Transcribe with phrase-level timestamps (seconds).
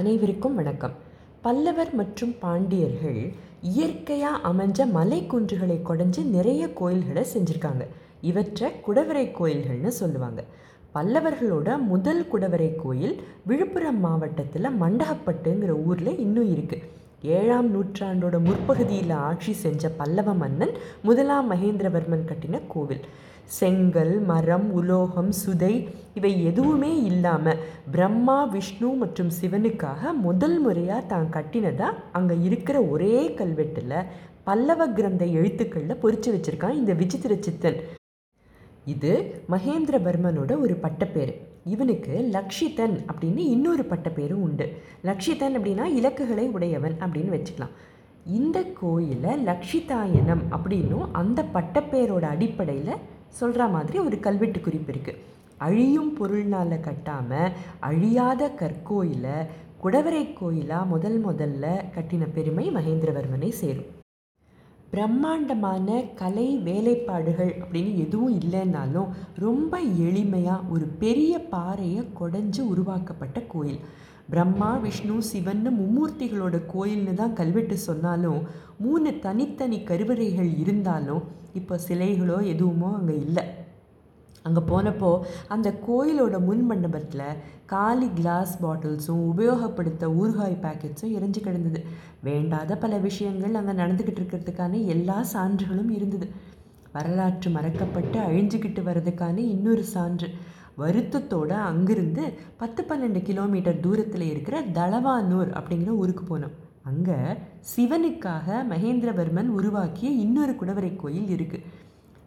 [0.00, 0.92] அனைவருக்கும் வணக்கம்.
[1.44, 3.18] பல்லவர் மற்றும் பாண்டியர்கள்
[3.60, 7.84] இயற்கையாக அமைஞ்ச மலை குன்றுகளை கொடைஞ்சு நிறைய கோயில்களை செஞ்சுருக்காங்க.
[8.20, 10.42] இவற்றை குடவரை கோயில்கள்னு சொல்லுவாங்க.
[10.94, 13.16] பல்லவர்களோட முதல் குடவரை கோயில்
[13.46, 16.86] விழுப்புரம் மாவட்டத்தில் மண்டகப்பட்டுங்கிற ஊரில் இன்னும் இருக்குது
[17.38, 20.74] ஏழாம் நூற்றாண்டோட முற்பகுதியில் ஆட்சி செஞ்ச பல்லவ மன்னன்
[21.08, 23.04] முதலாம் மகேந்திரவர்மன் கட்டின கோவில்.
[23.58, 25.74] செங்கல் மரம் உலோகம் சுதை
[26.18, 27.62] இவை எதுவுமே இல்லாமல்
[27.94, 33.96] பிரம்மா விஷ்ணு மற்றும் சிவனுக்காக முதல் முறையாக தான் கட்டினதாக அங்கே இருக்கிற ஒரே கல்வெட்டில்
[34.48, 37.78] பல்லவ கிரந்த எழுத்துக்களில் பொறிச்சு வச்சுருக்கான் இந்த விசித்திர சித்தன்.
[38.94, 39.12] இது
[39.52, 41.32] மகேந்திரவர்மனோட ஒரு பட்டப்பேர்.
[41.74, 44.66] இவனுக்கு லக்ஷிதன் அப்படின்னு இன்னொரு பட்டப்பேரும் உண்டு.
[45.08, 47.74] லக்ஷிதன் அப்படின்னா இலக்குகளை உடையவன் அப்படின்னு வச்சுக்கலாம்.
[48.38, 52.94] இந்த கோயிலை லக்ஷிதாயனம் அப்படின்னும் அந்த பட்டப்பேரோட அடிப்படையில்
[53.38, 55.20] சொல்கிற மாதிரி ஒரு கல்வெட்டு குறிப்பு இருக்குது
[55.66, 57.52] அழியும் பொருள்னால் கட்டாமல்
[57.88, 59.38] அழியாத கற்கோயிலை
[59.82, 63.88] குடவரை கோயிலாக முதல் முதல்ல கட்டின பெருமை மகேந்திரவர்மனை சேரும்.
[64.92, 65.88] பிரம்மாண்டமான
[66.20, 69.10] கலை வேலைப்பாடுகள் அப்படின்னு எதுவும் இல்லைன்னாலும்
[69.44, 69.72] ரொம்ப
[70.06, 73.80] எளிமையாக ஒரு பெரிய பாறையை கொடைஞ்சு உருவாக்கப்பட்ட கோயில்.
[74.32, 78.40] பிரம்மா விஷ்ணு சிவன்னு மும்மூர்த்திகளோட கோயில்னு தான் கல்வெட்டு சொன்னாலும்
[78.84, 81.22] மூணு தனித்தனி கருவறைகள் இருந்தாலும்
[81.60, 83.44] இப்போ சிலைகளோ எதுவுமோ அங்கே இல்லை.
[84.44, 85.10] அங்கே போனப்போ
[85.54, 87.24] அந்த கோயிலோட முன் மண்டபத்தில்
[87.72, 91.80] காலி கிளாஸ் பாட்டில்ஸும் உபயோகப்படுத்த ஊறுகாய் பேக்கெட்ஸும் எரிஞ்சு கிடந்தது.
[92.28, 96.28] வேண்டாத பல விஷயங்கள் அங்கே நடந்துக்கிட்டு இருக்கிறதுக்கான எல்லா சான்றுகளும் இருந்தது.
[96.92, 100.30] வரலாற்று மறக்கப்பட்டு அழிஞ்சுக்கிட்டு வர்றதுக்கான இன்னொரு சான்று.
[100.82, 102.22] வருத்தத்தோடு அங்கிருந்து
[102.56, 106.54] பத்து பன்னெண்டு கிலோமீட்டர் தூரத்தில் இருக்கிற தளவானூர் அப்படிங்கிற ஊருக்கு போனோம்.
[106.90, 107.18] அங்கே
[107.72, 111.64] சிவனுக்காக மகேந்திரவர்மன் உருவாக்கிய இன்னொரு குடவரை கோயில் இருக்குது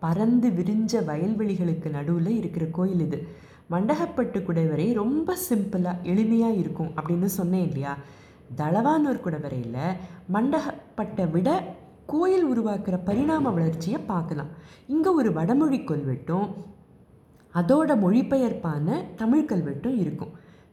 [0.00, 3.18] பறந்து விரிஞ்ச வயல்வெளிகளுக்கு நடுவில் இருக்கிற கோயில் இது.
[3.70, 7.96] மண்டகப்பட்டு குடைவரை ரொம்ப சிம்பிளாக எளிமையாக இருக்கும் அப்படின்னு சொன்னேன் இல்லையா?
[8.56, 9.98] தளவானூர் குடவரையில்
[10.32, 11.48] மண்டகப்பட்டை விட
[12.06, 14.52] கோயில் உருவாக்குற பரிணாம வளர்ச்சியை பார்க்கலாம்.
[14.86, 16.48] இங்கே ஒரு வடமொழி கல்வெட்டும்
[17.54, 20.32] அதோட மொழிபெயர்ப்பான தமிழ் கல்வெட்டும் இருக்கும்.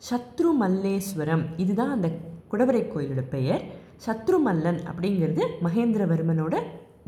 [0.09, 2.07] சத்ரு மல்லேஸ்வரம் இதுதான் அந்த
[2.51, 3.63] குடவரை கோயிலோட பெயர்.
[4.05, 6.55] சத்ருமல்லன் அப்படிங்கிறது மகேந்திரவர்மனோட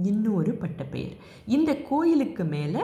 [0.03, 1.15] இன்னொரு பட்டப்பெயர்.
[1.45, 2.81] இந்த கோயிலுக்கு மேலே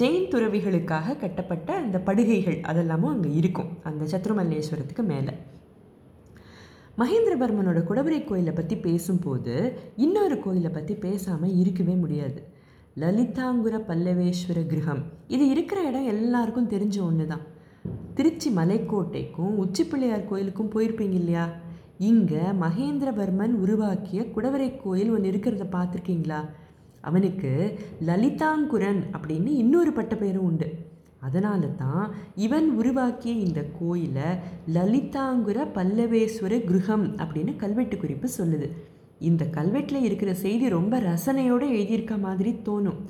[0.00, 3.78] ஜெயின் துறவிகளுக்காக கட்டப்பட்ட அந்த படுகைகள் அதெல்லாமும் அங்கே இருக்கும்.
[3.82, 5.32] அந்த சத்ருமல்லேஸ்வரத்துக்கு மேலே.
[6.98, 9.54] மகேந்திரவர்மனோட குடவரை கோயிலை பற்றி பேசும்போது
[9.96, 12.42] இன்னொரு கோயிலை பற்றி பேசாமல் இருக்கவே முடியாது.
[12.96, 15.02] லலிதாங்குர பல்லவேஸ்வர கிரகம்.
[15.28, 17.44] இது இருக்கிற இடம் எல்லாருக்கும் தெரிஞ்ச ஒன்று தான்
[18.14, 21.62] திருச்சி மலைக்கோட்டைக்கும் உச்சிப்பிள்ளையார் கோயிலுக்கும் போயிருப்பீங்க இல்லையா?
[21.98, 26.40] இங்கே மகேந்திரவர்மன் உருவாக்கிய குடவரை கோயில் ஒன்று இருக்கிறத பார்த்துருக்கீங்களா?
[27.00, 30.74] அவனுக்கு லலிதாங்குரன் அப்படின்னு இன்னொரு பட்டப்பெயரும் உண்டு.
[31.20, 34.22] அதனால தான் இவன் உருவாக்கிய இந்த கோயிலை
[34.72, 38.70] லலிதாங்குர பல்லவேஸ்வர கிருகம் அப்படின்னு கல்வெட்டு குறிப்பு சொல்லுது.
[39.18, 43.00] இந்த கல்வெட்டில் இருக்கிற செய்தி ரொம்ப ரசனையோடு எழுதியிருக்க மாதிரி தோணும்.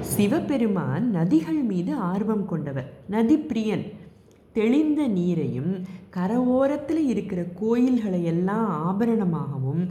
[0.00, 3.84] சிவபெருமான் நதிகள் மீது ஆர்வம் கொண்டவர் நதி பிரியன்
[4.54, 5.72] தெளிந்த நீரையும்
[6.10, 9.82] கரவோரத்தில் இருக்கிற கோயில்களை எல்லாம் ஆபரணமாகவும்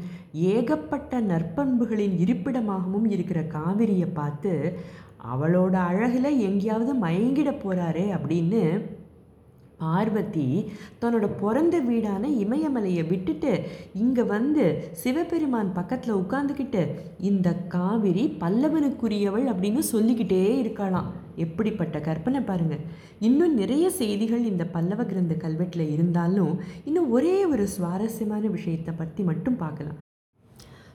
[0.49, 4.53] ஏகப்பட்ட நற்பண்புகளின் இருப்பிடமாகவும் இருக்கிற காவிரியை பார்த்து
[5.25, 8.61] அவளோட அழகில் எங்கேயாவது மயங்கிட போகிறாரே அப்படின்னு
[9.83, 10.47] பார்வதி
[11.01, 13.51] தன்னோட பிறந்த வீடான இமயமலையை விட்டுட்டு
[14.03, 14.65] இங்கே வந்து
[15.03, 16.83] சிவபெருமான் பக்கத்தில் உட்காந்துக்கிட்டு
[17.29, 21.09] இந்த காவிரி பல்லவனுக்குரியவள் அப்படின்னு சொல்லிக்கிட்டே இருக்காளாம்.
[21.45, 22.83] எப்படிப்பட்ட கற்பனை பாருங்கள்
[23.27, 26.53] இன்னும் நிறைய செய்திகள் இந்த பல்லவ கிரந்த கல்வெட்டில் இருந்தாலும்
[26.89, 29.99] இன்னும் ஒரே ஒரு சுவாரஸ்யமான விஷயத்தை பற்றி மட்டும் பார்க்கலாம்.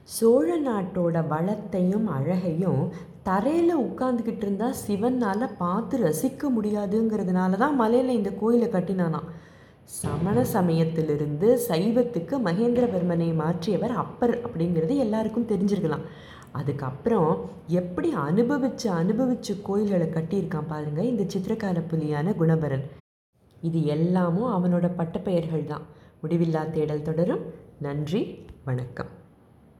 [0.07, 2.81] சோழ நாட்டோட வளத்தையும் அழகையும்
[3.27, 9.29] தரையில் உட்காந்துக்கிட்டு இருந்தால் சிவனால் பார்த்து ரசிக்க முடியாதுங்கிறதுனால தான் மலையில் இந்த கோயிலை கட்டினானாம்.
[10.01, 16.05] சமண சமயத்திலிருந்து சைவத்துக்கு மகேந்திரவர்மனை மாற்றியவர் அப்பர் அப்படிங்கிறது எல்லாருக்கும் தெரிஞ்சிருக்கலாம்.
[16.59, 17.31] அதுக்கப்புறம்
[17.81, 22.87] எப்படி அனுபவித்து அனுபவித்து கோயில்களை கட்டியிருக்கான் பாருங்கள் இந்த சித்திரக்கால புலியான குணபரன்.
[23.69, 25.85] இது எல்லாமும் அவனோட பட்டப்பெயர்கள் தான்.
[26.23, 27.45] முடிவில்லா தேடல் தொடரும்.
[27.79, 28.23] நன்றி
[28.63, 29.11] வணக்கம்.